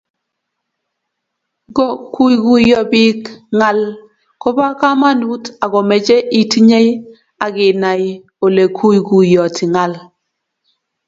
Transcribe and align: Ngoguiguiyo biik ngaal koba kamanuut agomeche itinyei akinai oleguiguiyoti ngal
Ngoguiguiyo 1.69 2.79
biik 2.91 3.21
ngaal 3.55 3.79
koba 4.41 4.65
kamanuut 4.79 5.43
agomeche 5.65 6.15
itinyei 6.41 6.89
akinai 7.45 8.05
oleguiguiyoti 8.45 9.63
ngal 9.71 9.93